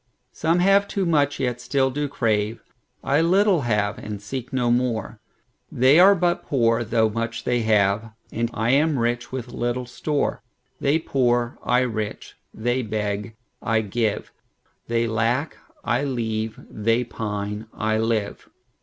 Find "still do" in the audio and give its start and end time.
1.61-2.09